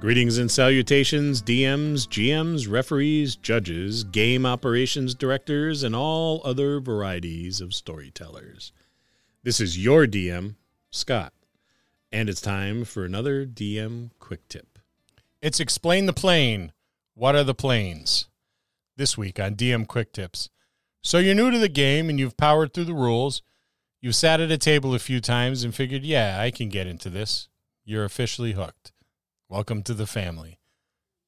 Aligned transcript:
Greetings 0.00 0.38
and 0.38 0.48
salutations, 0.48 1.42
DMs, 1.42 2.06
GMs, 2.06 2.70
referees, 2.70 3.34
judges, 3.34 4.04
game 4.04 4.46
operations 4.46 5.12
directors, 5.12 5.82
and 5.82 5.92
all 5.92 6.40
other 6.44 6.78
varieties 6.78 7.60
of 7.60 7.74
storytellers. 7.74 8.72
This 9.42 9.58
is 9.58 9.76
your 9.76 10.06
DM, 10.06 10.54
Scott, 10.92 11.32
and 12.12 12.28
it's 12.28 12.40
time 12.40 12.84
for 12.84 13.04
another 13.04 13.44
DM 13.44 14.10
quick 14.20 14.46
tip. 14.46 14.78
It's 15.42 15.58
Explain 15.58 16.06
the 16.06 16.12
Plane. 16.12 16.70
What 17.14 17.34
are 17.34 17.42
the 17.42 17.52
planes? 17.52 18.28
This 18.96 19.18
week 19.18 19.40
on 19.40 19.56
DM 19.56 19.88
Quick 19.88 20.12
Tips. 20.12 20.48
So 21.02 21.18
you're 21.18 21.34
new 21.34 21.50
to 21.50 21.58
the 21.58 21.68
game 21.68 22.08
and 22.08 22.20
you've 22.20 22.36
powered 22.36 22.72
through 22.72 22.84
the 22.84 22.94
rules. 22.94 23.42
You've 24.00 24.14
sat 24.14 24.40
at 24.40 24.52
a 24.52 24.58
table 24.58 24.94
a 24.94 25.00
few 25.00 25.20
times 25.20 25.64
and 25.64 25.74
figured, 25.74 26.04
yeah, 26.04 26.38
I 26.40 26.52
can 26.52 26.68
get 26.68 26.86
into 26.86 27.10
this. 27.10 27.48
You're 27.84 28.04
officially 28.04 28.52
hooked. 28.52 28.92
Welcome 29.50 29.82
to 29.84 29.94
the 29.94 30.06
family. 30.06 30.58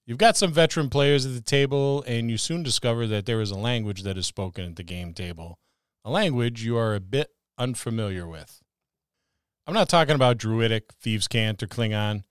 You've 0.05 0.19
got 0.19 0.37
some 0.37 0.53
veteran 0.53 0.91
players 0.91 1.25
at 1.25 1.33
the 1.33 1.41
table, 1.41 2.05
and 2.07 2.31
you 2.31 2.37
soon 2.37 2.63
discover 2.63 3.07
that 3.07 3.25
there 3.25 3.41
is 3.41 3.51
a 3.51 3.57
language 3.57 4.03
that 4.03 4.19
is 4.19 4.27
spoken 4.27 4.67
at 4.67 4.77
the 4.77 4.83
game 4.83 5.15
table, 5.15 5.59
a 6.05 6.11
language 6.11 6.63
you 6.63 6.77
are 6.77 6.95
a 6.95 7.01
bit 7.01 7.31
unfamiliar 7.57 8.29
with. 8.29 8.61
I'm 9.67 9.73
not 9.73 9.89
talking 9.89 10.17
about 10.17 10.37
Druidic, 10.37 10.93
Thieves' 11.01 11.29
Cant, 11.29 11.63
or 11.63 11.67
Klingon, 11.67 12.25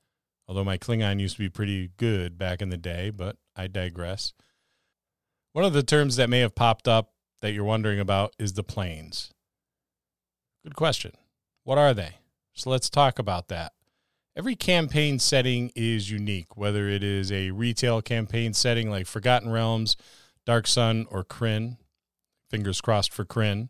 although 0.48 0.64
my 0.64 0.78
Klingon 0.78 1.20
used 1.20 1.38
to 1.38 1.42
be 1.42 1.50
pretty 1.50 1.90
good 1.98 2.38
back 2.38 2.62
in 2.62 2.70
the 2.70 2.78
day, 2.78 3.10
but 3.10 3.38
I 3.56 3.66
digress. 3.66 4.34
One 5.54 5.66
of 5.66 5.74
the 5.74 5.82
terms 5.82 6.18
that 6.18 6.30
may 6.30 6.42
have 6.42 6.54
popped 6.54 6.88
up 6.88 7.14
that 7.42 7.54
you're 7.54 7.64
wondering 7.64 8.00
about 8.00 8.36
is 8.38 8.54
the 8.54 8.62
planes. 8.62 9.32
Good 10.64 10.76
question. 10.76 11.14
What 11.64 11.80
are 11.80 11.96
they? 11.96 12.18
So 12.54 12.70
let's 12.70 12.92
talk 12.92 13.18
about 13.18 13.48
that. 13.48 13.74
Every 14.40 14.56
campaign 14.56 15.20
setting 15.20 15.70
is 15.76 16.10
unique, 16.10 16.56
whether 16.56 16.88
it 16.88 17.04
is 17.04 17.30
a 17.30 17.52
retail 17.52 18.02
campaign 18.02 18.54
setting 18.54 18.90
like 18.90 19.06
Forgotten 19.06 19.50
Realms, 19.50 19.98
Dark 20.46 20.66
Sun, 20.66 21.08
or 21.12 21.26
Krynn, 21.26 21.76
fingers 22.50 22.80
crossed 22.80 23.12
for 23.12 23.26
Krynn, 23.26 23.68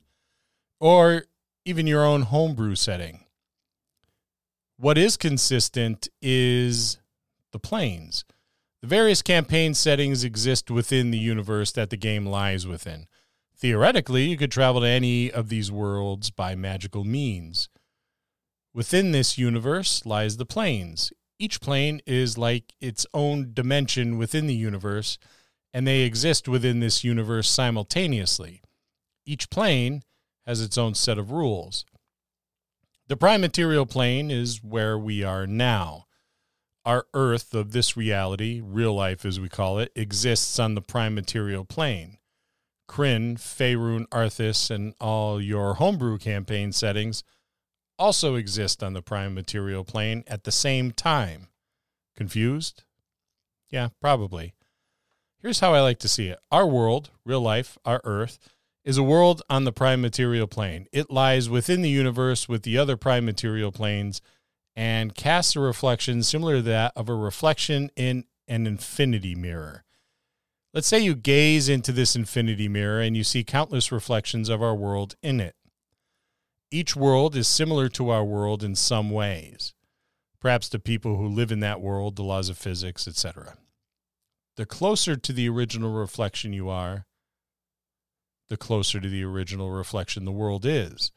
or 0.79 1.23
even 1.65 1.87
your 1.87 2.05
own 2.05 2.21
homebrew 2.21 2.75
setting. 2.75 3.21
What 4.77 4.95
is 4.95 5.17
consistent 5.17 6.07
is 6.21 6.99
the 7.51 7.57
planes. 7.57 8.23
The 8.81 8.87
various 8.89 9.23
campaign 9.23 9.73
settings 9.73 10.23
exist 10.23 10.69
within 10.69 11.09
the 11.09 11.17
universe 11.17 11.71
that 11.71 11.89
the 11.89 11.97
game 11.97 12.27
lies 12.27 12.67
within. 12.67 13.07
Theoretically, 13.57 14.25
you 14.25 14.37
could 14.37 14.51
travel 14.51 14.81
to 14.81 14.87
any 14.87 15.31
of 15.31 15.49
these 15.49 15.71
worlds 15.71 16.29
by 16.29 16.53
magical 16.53 17.05
means. 17.05 17.69
Within 18.73 19.11
this 19.11 19.37
universe 19.37 20.05
lies 20.05 20.37
the 20.37 20.45
planes. 20.45 21.11
Each 21.39 21.59
plane 21.59 22.01
is 22.05 22.37
like 22.37 22.73
its 22.79 23.05
own 23.13 23.51
dimension 23.53 24.17
within 24.17 24.45
the 24.45 24.55
universe, 24.55 25.17
and 25.73 25.87
they 25.87 26.01
exist 26.01 26.47
within 26.47 26.79
this 26.79 27.03
universe 27.03 27.49
simultaneously. 27.49 28.61
Each 29.25 29.49
plane 29.49 30.03
has 30.45 30.61
its 30.61 30.77
own 30.77 30.95
set 30.95 31.17
of 31.17 31.31
rules. 31.31 31.85
The 33.07 33.17
prime 33.17 33.41
material 33.41 33.85
plane 33.85 34.29
is 34.29 34.63
where 34.63 34.97
we 34.97 35.23
are 35.23 35.47
now. 35.47 36.05
Our 36.85 37.05
Earth 37.13 37.53
of 37.53 37.71
this 37.71 37.97
reality, 37.97 38.61
real 38.63 38.93
life 38.93 39.25
as 39.25 39.39
we 39.39 39.49
call 39.49 39.79
it, 39.79 39.91
exists 39.95 40.59
on 40.59 40.75
the 40.75 40.81
prime 40.81 41.15
material 41.15 41.65
plane. 41.65 42.17
Krynn, 42.87 43.37
Faerun, 43.37 44.07
Athas, 44.09 44.69
and 44.69 44.93
all 44.99 45.41
your 45.41 45.75
homebrew 45.75 46.17
campaign 46.17 46.71
settings 46.71 47.23
also 47.99 48.35
exist 48.35 48.81
on 48.81 48.93
the 48.93 49.01
prime 49.01 49.35
material 49.35 49.83
plane 49.83 50.23
at 50.25 50.45
the 50.45 50.51
same 50.51 50.91
time. 50.91 51.49
Confused? 52.15 52.83
Yeah, 53.69 53.89
probably. 54.01 54.53
Here's 55.41 55.59
how 55.59 55.73
I 55.73 55.81
like 55.81 55.99
to 55.99 56.09
see 56.09 56.27
it 56.27 56.39
our 56.51 56.65
world, 56.65 57.11
real 57.25 57.41
life, 57.41 57.77
our 57.85 58.01
Earth, 58.03 58.39
is 58.83 58.97
a 58.97 59.03
world 59.03 59.41
on 59.49 59.65
the 59.65 59.71
prime 59.71 60.01
material 60.01 60.47
plane. 60.47 60.87
It 60.91 61.11
lies 61.11 61.49
within 61.49 61.81
the 61.81 61.89
universe 61.89 62.49
with 62.49 62.63
the 62.63 62.77
other 62.77 62.97
prime 62.97 63.25
material 63.25 63.71
planes 63.71 64.21
and 64.75 65.13
casts 65.13 65.55
a 65.55 65.59
reflection 65.59 66.23
similar 66.23 66.57
to 66.57 66.61
that 66.63 66.93
of 66.95 67.09
a 67.09 67.15
reflection 67.15 67.91
in 67.95 68.23
an 68.47 68.65
infinity 68.65 69.35
mirror. 69.35 69.83
Let's 70.73 70.87
say 70.87 70.99
you 70.99 71.15
gaze 71.15 71.67
into 71.67 71.91
this 71.91 72.15
infinity 72.15 72.67
mirror 72.67 73.01
and 73.01 73.17
you 73.17 73.23
see 73.23 73.43
countless 73.43 73.91
reflections 73.91 74.49
of 74.49 74.61
our 74.61 74.75
world 74.75 75.15
in 75.21 75.39
it. 75.39 75.55
Each 76.71 76.95
world 76.95 77.35
is 77.35 77.47
similar 77.47 77.89
to 77.89 78.09
our 78.09 78.23
world 78.23 78.63
in 78.63 78.75
some 78.75 79.09
ways, 79.09 79.73
perhaps 80.39 80.69
to 80.69 80.79
people 80.79 81.17
who 81.17 81.27
live 81.27 81.51
in 81.51 81.61
that 81.61 81.81
world, 81.81 82.15
the 82.15 82.23
laws 82.23 82.47
of 82.47 82.59
physics, 82.59 83.07
etc. 83.07 83.57
The 84.55 84.67
closer 84.67 85.15
to 85.15 85.33
the 85.33 85.49
original 85.49 85.91
reflection 85.91 86.53
you 86.53 86.69
are, 86.69 87.07
the 88.49 88.57
closer 88.57 88.99
to 88.99 89.09
the 89.09 89.23
original 89.23 89.71
reflection 89.71 90.25
the 90.25 90.31
world 90.31 90.63
is. 90.63 91.11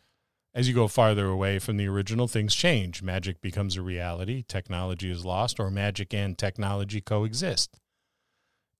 As 0.55 0.69
you 0.69 0.75
go 0.75 0.89
farther 0.89 1.27
away 1.27 1.59
from 1.59 1.77
the 1.77 1.89
original, 1.89 2.29
things 2.29 2.55
change. 2.55 3.03
Magic 3.03 3.41
becomes 3.41 3.77
a 3.77 3.83
reality, 3.83 4.45
technology 4.49 5.11
is 5.11 5.25
lost, 5.25 5.59
or 5.59 5.71
magic 5.71 6.15
and 6.15 6.37
technology 6.37 7.01
coexist. 7.01 7.79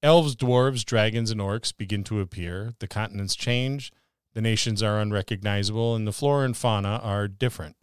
Elves, 0.03 0.37
dwarves, 0.37 0.85
dragons, 0.85 1.31
and 1.31 1.41
orcs 1.41 1.75
begin 1.77 2.03
to 2.05 2.21
appear. 2.21 2.73
The 2.79 2.89
continents 2.89 3.37
change, 3.37 3.93
the 4.35 4.41
nations 4.41 4.83
are 4.83 5.01
unrecognizable, 5.01 5.95
and 5.95 6.07
the 6.07 6.13
flora 6.13 6.45
and 6.45 6.57
fauna 6.57 7.01
are 7.03 7.29
different. 7.29 7.77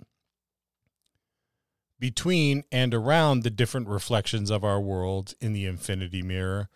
Between 1.99 2.63
and 2.71 2.93
around 2.93 3.43
the 3.43 3.49
different 3.49 3.87
reflections 3.87 4.49
of 4.49 4.63
our 4.63 4.79
world 4.79 5.33
in 5.41 5.53
the 5.53 5.65
infinity 5.65 6.21
mirror 6.21 6.69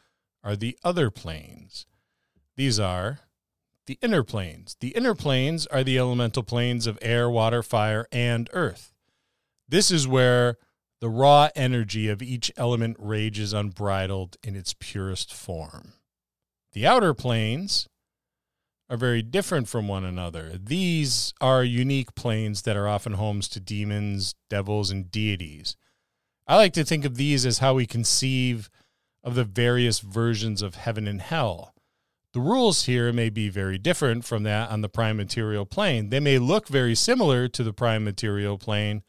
are 0.44 0.56
the 0.56 0.78
other 0.84 1.10
planes. 1.10 1.86
These 2.56 2.80
are 2.80 3.20
the 3.86 3.98
inner 4.02 4.24
planes. 4.24 4.76
The 4.80 4.90
inner 4.90 5.16
planes 5.16 5.66
are 5.68 5.84
the 5.84 5.98
elemental 5.98 6.44
planes 6.44 6.88
of 6.88 7.00
air, 7.02 7.30
water, 7.30 7.64
fire, 7.64 8.08
and 8.12 8.50
earth. 8.54 8.94
This 9.68 9.92
is 9.92 10.08
where 10.08 10.58
the 11.00 11.10
raw 11.10 11.50
energy 11.56 12.10
of 12.10 12.22
each 12.22 12.52
element 12.56 12.98
rages 13.00 13.54
unbridled 13.54 14.38
in 14.44 14.56
its 14.56 14.74
purest 14.78 15.34
form. 15.34 15.94
The 16.74 16.86
outer 16.88 17.14
planes 17.14 17.88
are 18.94 18.98
very 18.98 19.24
different 19.24 19.68
from 19.68 19.88
one 19.88 20.06
another. 20.06 20.52
These 20.54 21.34
are 21.42 21.64
unique 21.64 22.14
planes 22.14 22.62
that 22.62 22.78
are 22.78 22.88
often 22.88 23.14
homes 23.14 23.48
to 23.50 23.60
demons, 23.60 24.36
devils, 24.52 24.92
and 24.92 25.10
deities. 25.10 25.76
I 26.46 26.58
like 26.58 26.74
to 26.74 26.84
think 26.84 27.04
of 27.04 27.16
these 27.16 27.44
as 27.44 27.58
how 27.58 27.74
we 27.74 27.88
conceive 27.88 28.70
of 29.24 29.34
the 29.34 29.46
various 29.46 30.00
versions 30.00 30.62
of 30.62 30.76
heaven 30.76 31.08
and 31.08 31.22
hell. 31.22 31.74
The 32.34 32.40
rules 32.40 32.86
here 32.86 33.12
may 33.12 33.32
be 33.32 33.50
very 33.50 33.80
different 33.80 34.26
from 34.26 34.44
that 34.44 34.70
on 34.70 34.82
the 34.82 34.90
prime 34.90 35.18
material 35.18 35.66
plane. 35.66 36.10
They 36.10 36.20
may 36.20 36.38
look 36.38 36.68
very 36.68 36.94
similar 36.94 37.48
to 37.48 37.64
the 37.64 37.74
prime 37.74 38.04
material 38.04 38.60
plane, 38.60 39.02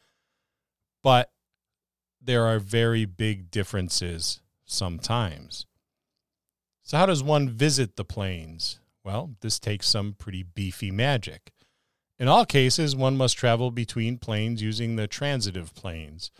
but 1.03 1.29
there 2.19 2.45
are 2.45 2.57
very 2.57 3.05
big 3.05 3.51
differences 3.51 4.41
sometimes. 4.65 5.67
So, 6.81 6.97
how 6.97 7.05
does 7.05 7.21
one 7.21 7.49
visit 7.49 7.97
the 7.97 8.05
planes? 8.05 8.79
Well, 9.05 9.35
this 9.41 9.59
takes 9.59 9.87
some 9.87 10.13
pretty 10.13 10.41
beefy 10.41 10.89
magic. 10.89 11.51
In 12.17 12.27
all 12.27 12.45
cases, 12.45 12.95
one 12.95 13.15
must 13.15 13.37
travel 13.37 13.69
between 13.69 14.17
planes 14.17 14.63
using 14.63 14.95
the 14.95 15.07
transitive 15.07 15.75
planes. 15.75 16.31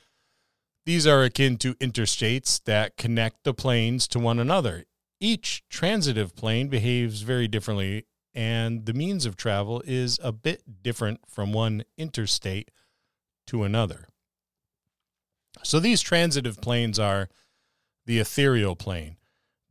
These 0.86 1.06
are 1.06 1.24
akin 1.24 1.58
to 1.58 1.75
interstates 1.75 2.64
that 2.64 2.98
connect 2.98 3.44
the 3.44 3.54
planes 3.54 4.08
to 4.09 4.20
one 4.20 4.40
another. 4.40 4.86
Each 5.20 5.64
transitive 5.70 6.36
plane 6.36 6.68
behaves 6.68 7.22
very 7.22 7.48
differently, 7.48 8.08
and 8.34 8.86
the 8.86 8.94
means 8.94 9.28
of 9.28 9.38
travel 9.38 9.84
is 9.86 10.20
a 10.24 10.31
bit 10.31 10.81
different 10.81 11.22
from 11.28 11.54
one 11.54 11.84
interstate 11.98 12.72
to 13.48 13.64
another. 13.64 14.07
So 15.63 15.80
these 15.80 16.01
transitive 16.01 16.62
planes 16.62 16.98
are 16.98 17.30
the 18.06 18.19
ethereal 18.19 18.75
plane, 18.75 19.18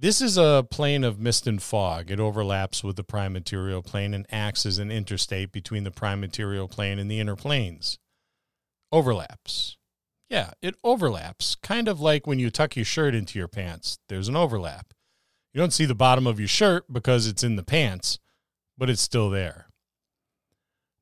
this 0.04 0.20
is 0.20 0.36
a 0.36 0.66
plane 0.70 1.02
of 1.02 1.18
mist 1.18 1.46
and 1.46 1.62
fog. 1.62 2.10
It 2.10 2.20
overlaps 2.20 2.84
with 2.84 2.96
the 2.96 3.02
prime 3.02 3.32
material 3.32 3.80
plane 3.80 4.12
and 4.12 4.26
acts 4.30 4.66
as 4.66 4.78
an 4.78 4.90
interstate 4.90 5.50
between 5.50 5.84
the 5.84 5.90
prime 5.90 6.20
material 6.20 6.68
plane 6.68 6.98
and 6.98 7.10
the 7.10 7.18
inner 7.18 7.36
planes. 7.36 7.98
Overlaps. 8.92 9.78
Yeah, 10.28 10.50
it 10.60 10.74
overlaps, 10.84 11.54
kind 11.54 11.88
of 11.88 12.02
like 12.02 12.26
when 12.26 12.38
you 12.38 12.50
tuck 12.50 12.76
your 12.76 12.84
shirt 12.84 13.14
into 13.14 13.38
your 13.38 13.48
pants. 13.48 13.98
There's 14.10 14.28
an 14.28 14.36
overlap. 14.36 14.92
You 15.54 15.60
don't 15.60 15.72
see 15.72 15.86
the 15.86 15.94
bottom 15.94 16.26
of 16.26 16.38
your 16.38 16.48
shirt 16.48 16.92
because 16.92 17.26
it's 17.26 17.42
in 17.42 17.56
the 17.56 17.64
pants, 17.64 18.18
but 18.76 18.90
it's 18.90 19.00
still 19.00 19.30
there. 19.30 19.68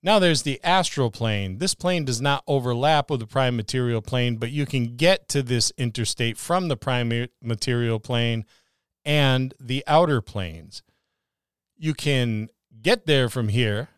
Now 0.00 0.20
there's 0.20 0.42
the 0.42 0.60
astral 0.62 1.10
plane. 1.10 1.58
This 1.58 1.74
plane 1.74 2.04
does 2.04 2.20
not 2.20 2.44
overlap 2.46 3.10
with 3.10 3.18
the 3.18 3.26
prime 3.26 3.56
material 3.56 4.00
plane, 4.00 4.36
but 4.36 4.52
you 4.52 4.64
can 4.64 4.94
get 4.94 5.28
to 5.30 5.42
this 5.42 5.72
interstate 5.76 6.38
from 6.38 6.68
the 6.68 6.76
prime 6.76 7.26
material 7.42 7.98
plane 7.98 8.44
and 9.04 9.54
the 9.58 9.84
outer 9.86 10.20
planes. 10.20 10.82
You 11.76 11.94
can 11.94 12.48
get 12.80 13.06
there 13.06 13.28
from 13.28 13.48
here. 13.48 13.88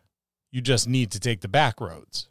You 0.51 0.61
just 0.61 0.87
need 0.87 1.11
to 1.11 1.19
take 1.19 1.41
the 1.41 1.47
back 1.47 1.79
roads. 1.79 2.27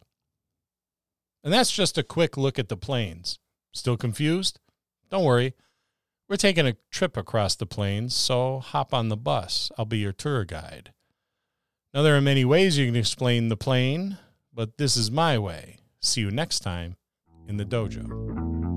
And 1.43 1.53
that's 1.53 1.71
just 1.71 1.97
a 1.97 2.03
quick 2.03 2.37
look 2.37 2.57
at 2.57 2.69
the 2.69 2.77
planes. 2.77 3.39
Still 3.71 3.97
confused? 3.97 4.59
Don't 5.11 5.23
worry, 5.23 5.53
we're 6.27 6.37
taking 6.37 6.65
a 6.65 6.75
trip 6.91 7.17
across 7.17 7.55
the 7.55 7.67
plains, 7.67 8.15
so 8.15 8.59
hop 8.59 8.93
on 8.93 9.09
the 9.09 9.17
bus. 9.17 9.71
I'll 9.77 9.85
be 9.85 9.99
your 9.99 10.11
tour 10.11 10.43
guide. 10.43 10.91
Now, 11.93 12.01
there 12.01 12.17
are 12.17 12.21
many 12.21 12.43
ways 12.43 12.77
you 12.77 12.87
can 12.87 12.95
explain 12.95 13.49
the 13.49 13.55
plane, 13.55 14.17
but 14.53 14.77
this 14.77 14.97
is 14.97 15.11
my 15.11 15.37
way. 15.37 15.77
See 16.01 16.21
you 16.21 16.31
next 16.31 16.61
time 16.61 16.95
in 17.47 17.57
the 17.57 17.65
dojo. 17.65 18.74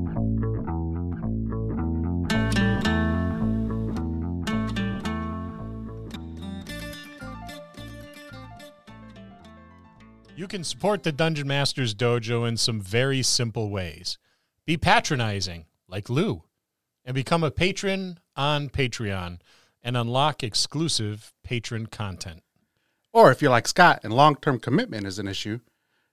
Can 10.48 10.64
support 10.64 11.02
the 11.02 11.12
Dungeon 11.12 11.46
Masters 11.46 11.94
Dojo 11.94 12.48
in 12.48 12.56
some 12.56 12.80
very 12.80 13.22
simple 13.22 13.68
ways. 13.68 14.16
Be 14.64 14.78
patronizing, 14.78 15.66
like 15.86 16.08
Lou, 16.08 16.42
and 17.04 17.14
become 17.14 17.44
a 17.44 17.50
patron 17.50 18.18
on 18.34 18.70
Patreon 18.70 19.40
and 19.82 19.94
unlock 19.94 20.42
exclusive 20.42 21.34
patron 21.44 21.84
content. 21.84 22.42
Or 23.12 23.30
if 23.30 23.42
you're 23.42 23.50
like 23.50 23.68
Scott 23.68 24.00
and 24.02 24.12
long 24.14 24.36
term 24.36 24.58
commitment 24.58 25.06
is 25.06 25.18
an 25.18 25.28
issue, 25.28 25.60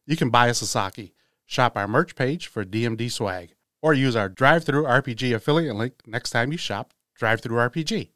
you 0.05 0.17
can 0.17 0.29
buy 0.29 0.49
us 0.49 0.61
a 0.61 0.65
Sasaki, 0.65 1.13
shop 1.45 1.77
our 1.77 1.87
merch 1.87 2.13
page 2.15 2.47
for 2.47 2.65
DMD 2.65 3.09
swag, 3.09 3.55
or 3.81 3.93
use 3.93 4.17
our 4.17 4.29
DriveThruRPG 4.29 5.33
affiliate 5.33 5.75
link 5.75 5.93
next 6.05 6.31
time 6.31 6.51
you 6.51 6.57
shop 6.57 6.93
DriveThruRPG. 7.17 8.09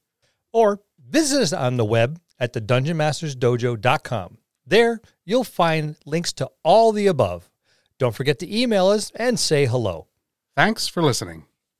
Or 0.51 0.81
visit 0.99 1.41
us 1.41 1.53
on 1.53 1.77
the 1.77 1.85
web 1.85 2.19
at 2.37 2.51
the 2.51 2.59
dungeonmastersdojo.com. 2.61 4.37
There, 4.69 5.01
you'll 5.25 5.43
find 5.43 5.95
links 6.05 6.31
to 6.33 6.49
all 6.63 6.91
the 6.91 7.07
above. 7.07 7.49
Don't 7.97 8.13
forget 8.15 8.37
to 8.39 8.55
email 8.55 8.87
us 8.87 9.11
and 9.15 9.39
say 9.39 9.65
hello. 9.65 10.07
Thanks 10.55 10.87
for 10.87 11.01
listening. 11.01 11.48